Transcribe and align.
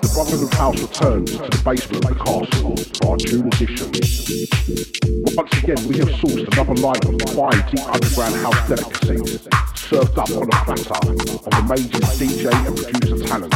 The 0.00 0.10
Brotherhood 0.14 0.54
House 0.54 0.80
returns 0.80 1.32
to 1.32 1.38
the 1.38 1.62
basement 1.64 2.04
of 2.04 2.14
the 2.14 2.22
castle 2.22 2.76
for 2.76 3.10
our 3.10 3.16
June 3.18 3.46
edition. 3.50 3.90
Once 5.34 5.52
again, 5.58 5.80
we 5.88 5.98
have 5.98 6.08
sourced 6.22 6.46
another 6.54 6.78
line 6.78 7.02
of 7.02 7.18
five 7.34 7.58
deep 7.70 7.82
underground 7.82 8.34
house 8.36 8.68
delicacies 8.68 9.48
served 9.74 10.18
up 10.18 10.30
on 10.30 10.46
a 10.46 10.58
platter 10.62 10.94
of 10.94 11.52
amazing 11.64 12.06
DJ 12.14 12.46
and 12.66 12.76
producer 12.78 13.18
talent. 13.26 13.54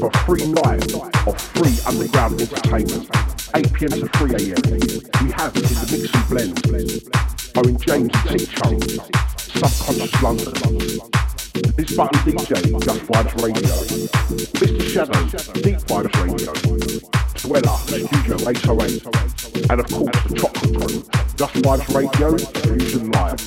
For 0.00 0.08
a 0.08 0.18
free 0.24 0.46
night 0.48 0.94
of 1.28 1.36
free 1.52 1.76
underground 1.84 2.40
entertainment, 2.40 3.08
8pm 3.52 4.00
to 4.00 4.08
3am, 4.16 4.64
we 5.20 5.30
have 5.32 5.52
in 5.56 5.62
the 5.62 6.08
and 6.40 6.56
blend 6.64 6.96
Owen 7.56 7.76
James 7.84 8.12
Teacher, 8.32 8.80
Subconscious 9.36 10.22
London. 10.22 11.09
Liz 11.76 11.96
Button 11.96 12.20
DJ, 12.20 12.84
Just 12.84 13.00
Vibes 13.06 13.42
Radio. 13.42 13.76
Mr. 14.60 14.82
Shadow, 14.82 15.22
Deep 15.60 15.78
Vibes 15.86 16.14
Radio. 16.22 16.52
Dweller, 17.34 17.76
Studio 17.86 18.48
808. 18.48 19.70
And 19.70 19.80
of 19.80 19.86
course, 19.86 20.16
the 20.24 20.34
Chocolate 20.36 20.76
Room, 20.76 21.04
Just 21.36 21.54
Vibes 21.54 21.94
Radio, 21.94 22.36
Fusion 22.62 23.10
Live. 23.12 23.40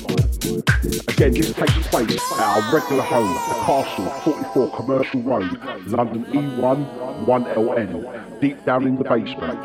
Again, 1.08 1.32
this 1.32 1.52
takes 1.52 1.86
place 1.88 2.32
at 2.32 2.40
our 2.40 2.74
regular 2.74 3.02
home, 3.02 3.32
the 3.32 3.54
Castle, 3.64 4.10
44 4.32 4.76
Commercial 4.76 5.22
Road, 5.22 5.60
London 5.86 6.24
E1 6.26 7.26
1LN, 7.26 8.40
deep 8.40 8.64
down 8.64 8.86
in 8.86 8.96
the 8.96 9.04
basement. 9.04 9.60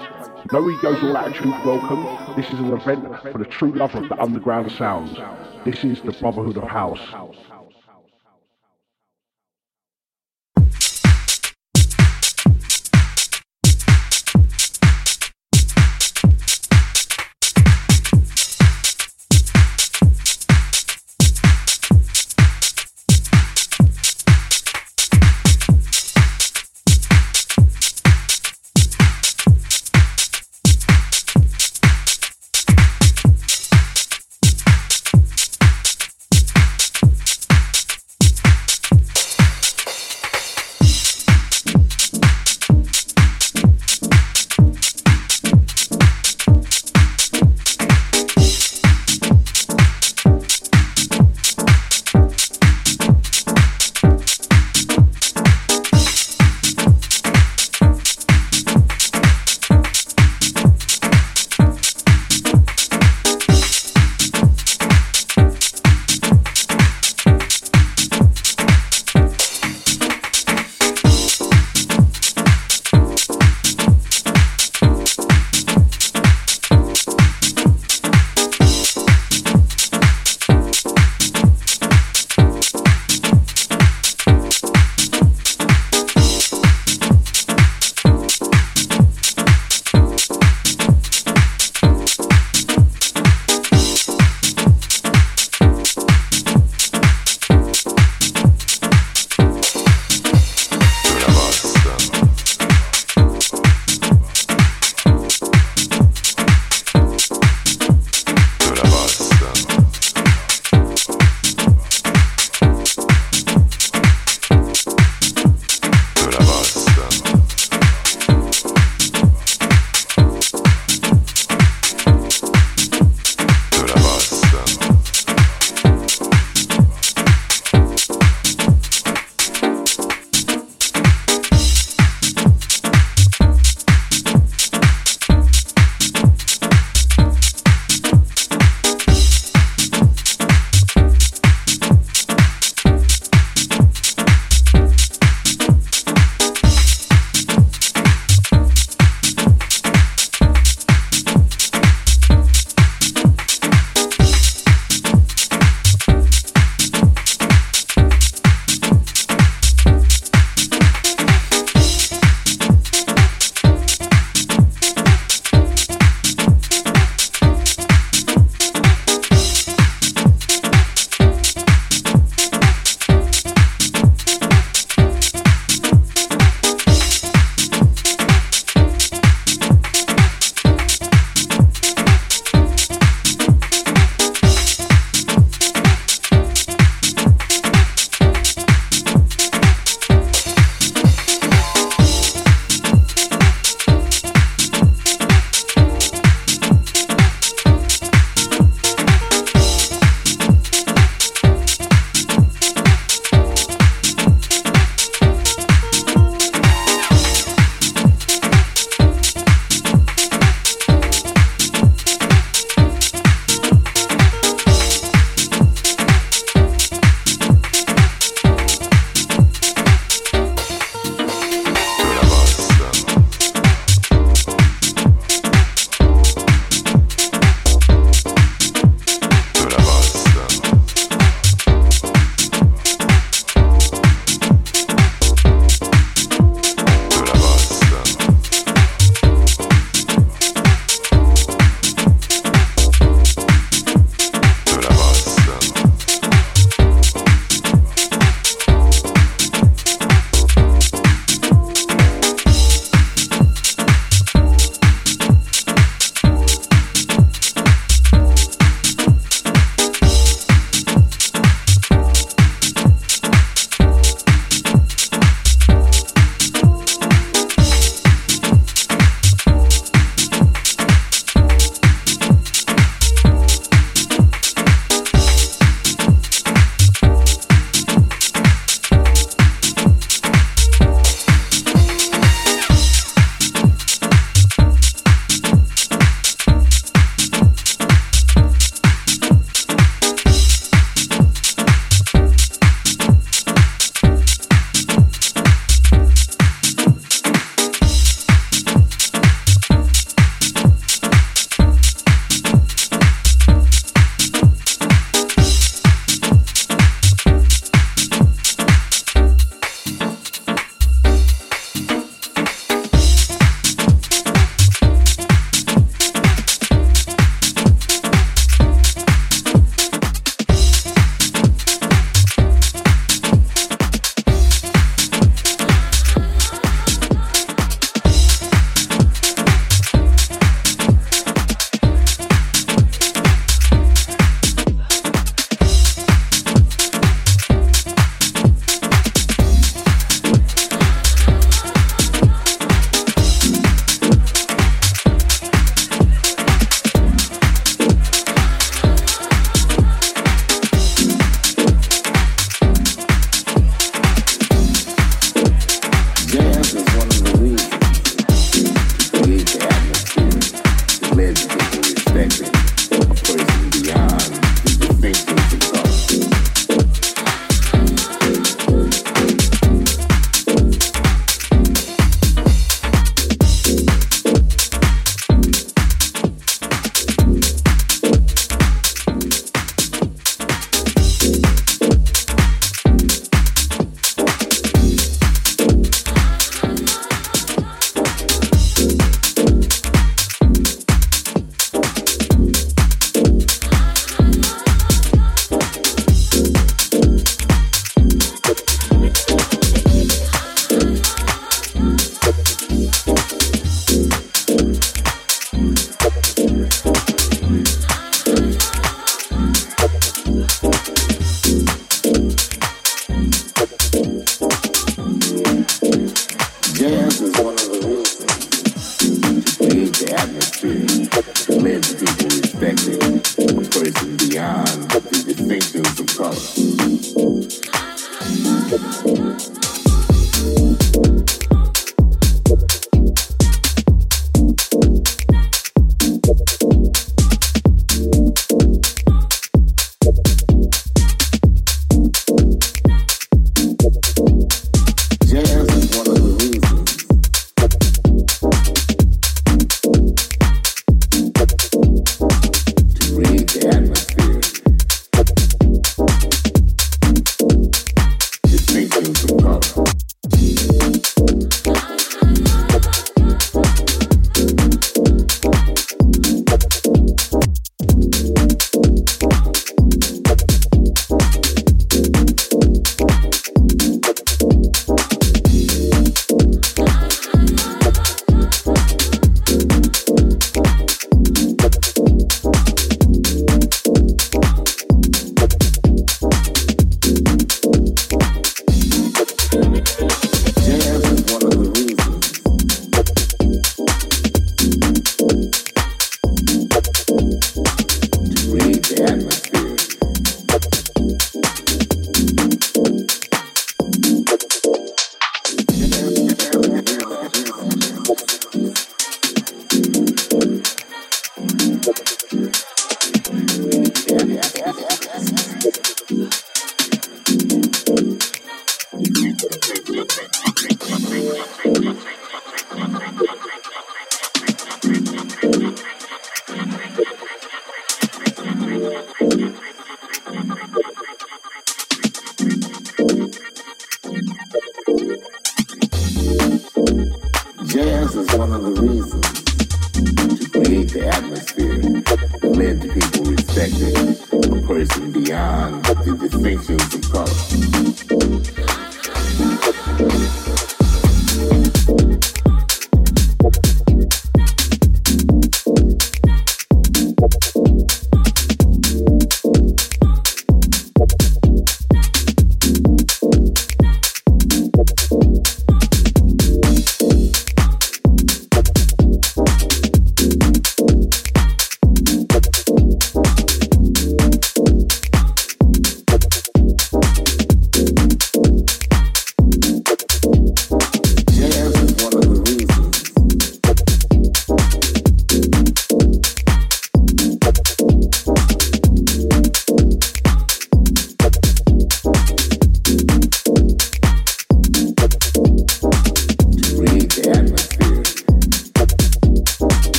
No 0.51 0.69
egos 0.69 1.03
or 1.03 1.17
attitude 1.17 1.53
welcome. 1.65 2.35
This 2.35 2.47
is 2.51 2.59
an 2.59 2.71
event 2.71 3.03
for 3.31 3.37
the 3.37 3.45
true 3.45 3.71
lover 3.73 3.99
of 3.99 4.09
the 4.09 4.19
underground 4.19 4.71
sounds. 4.71 5.17
This 5.65 5.83
is 5.83 6.01
the 6.01 6.13
Brotherhood 6.13 6.57
of 6.57 6.63
House. 6.63 7.28